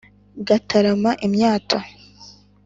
[0.41, 1.77] ngatarama imyato,